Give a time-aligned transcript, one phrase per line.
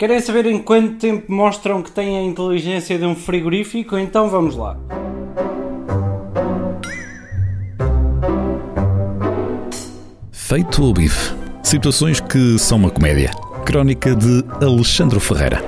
[0.00, 3.98] Querem saber em quanto tempo mostram que têm a inteligência de um frigorífico?
[3.98, 4.74] Então vamos lá.
[10.32, 11.34] Feito o bife.
[11.62, 13.30] Situações que são uma comédia.
[13.66, 15.62] Crónica de Alexandre Ferreira.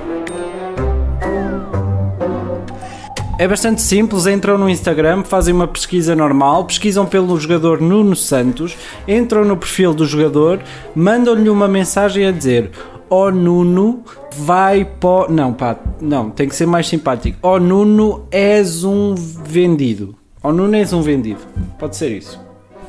[3.37, 8.75] É bastante simples, entram no Instagram, fazem uma pesquisa normal, pesquisam pelo jogador Nuno Santos,
[9.07, 10.59] entram no perfil do jogador,
[10.95, 12.71] mandam-lhe uma mensagem a dizer
[13.15, 13.99] Ó Nuno,
[14.35, 15.29] vai para.
[15.29, 17.37] Não, pá, não, tem que ser mais simpático.
[17.43, 20.15] Ó Nuno, és um vendido.
[20.41, 21.41] Ó Nuno, és um vendido.
[21.77, 22.41] Pode ser isso.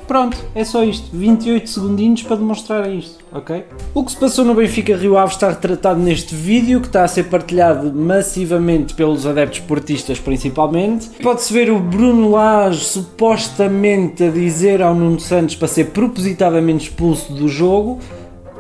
[0.09, 1.15] Pronto, é só isto.
[1.15, 3.65] 28 segundinhos para demonstrar isto, ok?
[3.93, 7.09] O que se passou no Benfica Rio Ave está retratado neste vídeo que está a
[7.09, 11.11] ser partilhado massivamente pelos adeptos portistas principalmente.
[11.23, 17.31] Pode-se ver o Bruno Lage supostamente a dizer ao Nuno Santos para ser propositadamente expulso
[17.31, 17.99] do jogo,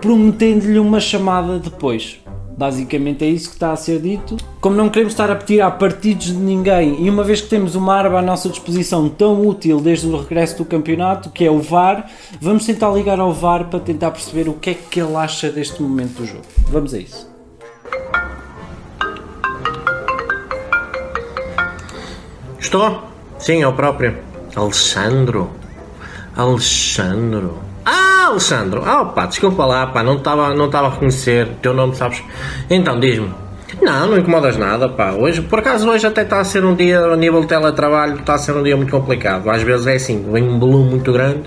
[0.05, 2.21] prometendo-lhe uma chamada depois.
[2.59, 4.37] Basicamente é isso que está a ser dito.
[4.61, 7.95] Como não queremos estar a a partidos de ninguém, e uma vez que temos uma
[7.95, 12.07] arma à nossa disposição tão útil desde o regresso do campeonato, que é o VAR,
[12.39, 15.83] vamos tentar ligar ao VAR para tentar perceber o que é que ele acha deste
[15.83, 16.45] momento do jogo.
[16.69, 17.27] Vamos a isso.
[22.61, 23.05] Estou?
[23.39, 24.19] Sim, eu próprio.
[24.55, 25.51] Alexandro.
[26.37, 27.74] Alexandro.
[28.35, 28.83] Alexandro!
[28.85, 32.23] Ah, pá, desculpa lá, pá, não estava não a reconhecer teu nome, sabes?
[32.69, 33.31] Então, diz-me.
[33.81, 35.13] Não, não incomodas nada, pá.
[35.13, 38.35] Hoje, por acaso, hoje até está a ser um dia, a nível de teletrabalho, está
[38.35, 39.49] a ser um dia muito complicado.
[39.49, 41.43] Às vezes é assim, vem um volume muito grande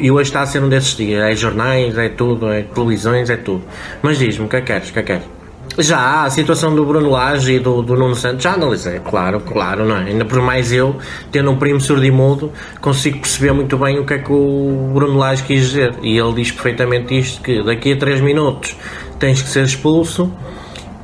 [0.00, 1.22] e hoje está a ser um desses dias.
[1.22, 3.62] É jornais, é tudo, é televisões, é tudo.
[4.00, 5.41] Mas diz-me, o que é que queres, o que é que queres?
[5.78, 9.86] Já, a situação do Bruno Lage e do, do Nuno Santos já analisei, claro, claro,
[9.86, 10.04] não é?
[10.04, 10.96] Ainda por mais eu,
[11.30, 14.90] tendo um primo surdo e mudo, consigo perceber muito bem o que é que o
[14.92, 15.94] Bruno Lage quis dizer.
[16.02, 18.76] E ele diz perfeitamente isto, que daqui a 3 minutos
[19.18, 20.30] tens que ser expulso,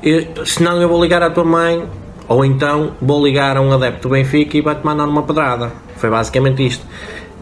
[0.03, 1.83] e, senão eu vou ligar à tua mãe,
[2.29, 5.73] ou então vou ligar a um adepto do Benfica e vai-te mandar uma pedrada.
[5.97, 6.85] Foi basicamente isto.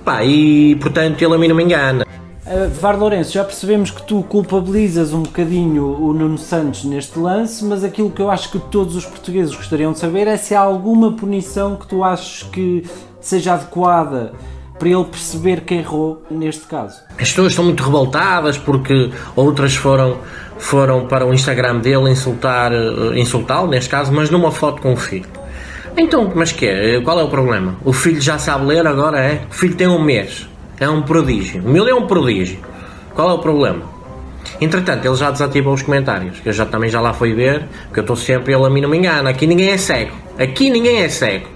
[0.05, 2.06] Pá, e portanto ele a mim não me engana.
[2.47, 7.65] Uh, Var Lourenço, já percebemos que tu culpabilizas um bocadinho o Nuno Santos neste lance,
[7.65, 10.61] mas aquilo que eu acho que todos os portugueses gostariam de saber é se há
[10.61, 12.85] alguma punição que tu achas que
[13.21, 14.33] seja adequada
[14.79, 17.01] para ele perceber que errou neste caso.
[17.19, 20.19] As pessoas estão muito revoltadas porque outras foram,
[20.57, 24.97] foram para o Instagram dele insultar, eh, insultá-lo, neste caso, mas numa foto com o
[24.97, 25.27] filho.
[25.97, 27.01] Então, mas que é?
[27.01, 27.75] Qual é o problema?
[27.85, 29.43] O filho já sabe ler agora, é?
[29.51, 30.47] O filho tem um mês
[30.79, 31.63] é um prodígio.
[31.65, 32.59] O meu é um prodígio.
[33.15, 33.83] Qual é o problema?
[34.61, 36.41] Entretanto, ele já desativou os comentários.
[36.45, 38.89] Eu já também já lá fui ver, porque eu estou sempre, ele a mim não
[38.89, 39.31] me engana.
[39.31, 40.15] Aqui ninguém é cego.
[40.39, 41.49] Aqui ninguém é cego.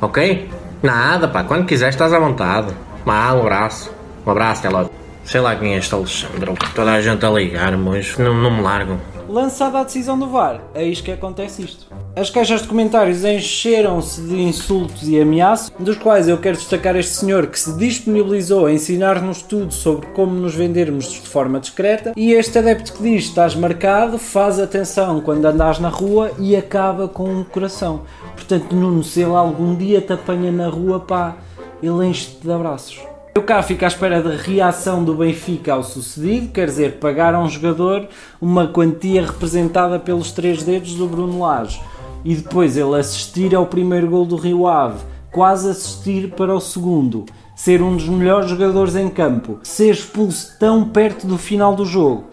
[0.00, 0.48] Ok?
[0.82, 1.44] Nada, pá.
[1.44, 2.68] Quando quiser estás à vontade.
[3.04, 3.90] Má, um abraço.
[4.26, 4.90] Um abraço, até logo.
[5.24, 6.52] Sei lá quem é este Alexandre.
[6.74, 8.02] Toda a gente a ligar-me.
[8.18, 9.00] Não, não me largam.
[9.28, 11.86] Lançada a decisão do VAR, é isto que acontece isto.
[12.14, 17.12] As caixas de comentários encheram-se de insultos e ameaças, dos quais eu quero destacar este
[17.14, 22.32] senhor que se disponibilizou a ensinar-nos tudo sobre como nos vendermos de forma discreta, e
[22.32, 27.28] este adepto que diz estás marcado, faz atenção quando andas na rua e acaba com
[27.28, 28.02] um coração.
[28.34, 31.36] Portanto, Nuno, se ele algum dia te apanha na rua, pá,
[31.82, 33.15] ele enche-te de abraços.
[33.36, 37.38] Eu cá fico à espera da reação do Benfica ao sucedido, quer dizer, pagar a
[37.38, 38.08] um jogador
[38.40, 41.78] uma quantia representada pelos três dedos do Bruno Lage.
[42.24, 47.26] E depois ele assistir ao primeiro gol do Rio Ave, quase assistir para o segundo,
[47.54, 52.30] ser um dos melhores jogadores em campo, ser expulso tão perto do final do jogo.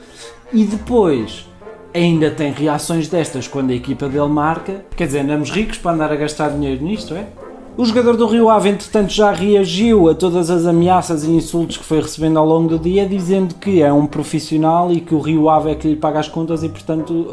[0.54, 1.46] E depois
[1.94, 6.14] ainda tem reações destas quando a equipa dele marca, quer dizer, andamos ricos para andar
[6.14, 7.28] a gastar dinheiro nisto, é?
[7.76, 11.84] O jogador do Rio Ave, entretanto, já reagiu a todas as ameaças e insultos que
[11.84, 15.50] foi recebendo ao longo do dia, dizendo que é um profissional e que o Rio
[15.50, 17.26] Ave é que lhe paga as contas e, portanto,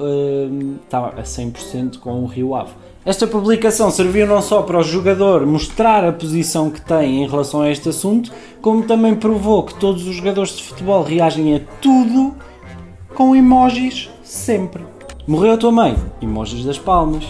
[0.83, 2.71] está a 100% com o Rio Ave.
[3.05, 7.61] Esta publicação serviu não só para o jogador mostrar a posição que tem em relação
[7.61, 12.35] a este assunto, como também provou que todos os jogadores de futebol reagem a tudo
[13.15, 14.83] com emojis sempre.
[15.27, 15.97] Morreu a tua mãe?
[16.23, 17.27] Emojis das palmas.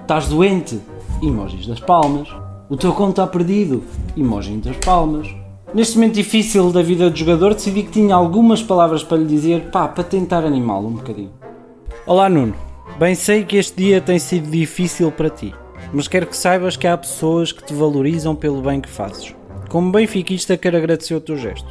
[0.00, 0.80] Estás doente?
[1.20, 2.41] Emojis das palmas.
[2.72, 3.84] O teu conto está perdido.
[4.16, 5.28] Emoji das palmas.
[5.74, 9.70] Neste momento difícil da vida do jogador, decidi que tinha algumas palavras para lhe dizer,
[9.70, 11.32] pá, para tentar animá-lo um bocadinho.
[12.06, 12.54] Olá Nuno,
[12.98, 15.54] bem sei que este dia tem sido difícil para ti,
[15.92, 19.34] mas quero que saibas que há pessoas que te valorizam pelo bem que fazes.
[19.68, 21.68] Como benfiquista, quero agradecer o teu gesto.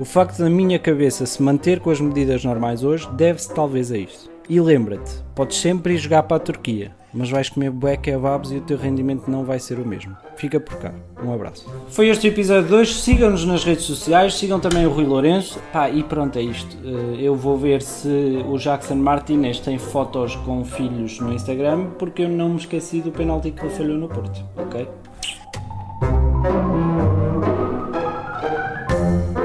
[0.00, 3.98] O facto da minha cabeça se manter com as medidas normais hoje deve-se talvez a
[3.98, 4.28] isto.
[4.50, 8.56] E lembra-te, podes sempre ir jogar para a Turquia, mas vais comer bué kebabs e
[8.56, 10.16] o teu rendimento não vai ser o mesmo.
[10.34, 10.92] Fica por cá.
[11.22, 11.72] Um abraço.
[11.88, 12.94] Foi este o episódio de hoje.
[12.94, 15.60] Sigam-nos nas redes sociais, sigam também o Rui Lourenço.
[15.72, 16.76] Pá, e pronto, é isto.
[16.84, 22.22] Eh, eu vou ver se o Jackson Martinez tem fotos com filhos no Instagram, porque
[22.22, 24.88] eu não me esqueci do penalti que ele falhou no Porto, ok?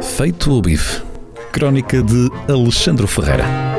[0.01, 1.03] Feito o bife.
[1.51, 3.74] Crónica de Alexandre Ferreira.